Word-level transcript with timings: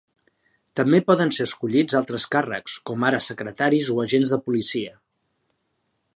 També 0.79 0.99
poden 1.09 1.33
ser 1.37 1.45
escollits 1.49 1.97
altres 2.01 2.25
càrrecs, 2.37 2.79
com 2.91 3.07
ara 3.11 3.21
secretaris 3.27 3.93
o 3.97 4.01
agents 4.07 4.35
de 4.37 4.41
policia. 4.49 4.99